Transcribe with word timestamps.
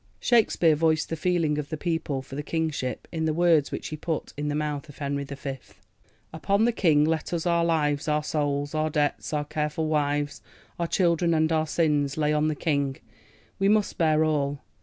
Shakespeare 0.19 0.75
voiced 0.75 1.09
the 1.09 1.15
feeling 1.15 1.59
of 1.59 1.69
the 1.69 1.77
people 1.77 2.23
for 2.23 2.33
the 2.33 2.41
kingship 2.41 3.07
in 3.11 3.25
the 3.25 3.35
words 3.35 3.71
which 3.71 3.89
he 3.89 3.95
put 3.97 4.33
into 4.35 4.49
the 4.49 4.55
mouth 4.55 4.89
of 4.89 4.97
Henry 4.97 5.25
V: 5.25 5.59
Upon 6.33 6.65
the 6.65 6.71
king! 6.71 7.05
let 7.05 7.31
us 7.31 7.45
our 7.45 7.63
lives, 7.63 8.07
our 8.07 8.23
souls, 8.23 8.73
Our 8.73 8.89
debts, 8.89 9.31
our 9.31 9.45
careful 9.45 9.85
wives, 9.87 10.41
Our 10.79 10.87
children, 10.87 11.35
and 11.35 11.51
our 11.51 11.67
sins, 11.67 12.17
lay 12.17 12.33
on 12.33 12.47
the 12.47 12.55
king: 12.55 12.97
We 13.59 13.67
must 13.69 13.99
bear 13.99 14.23
all. 14.25 14.63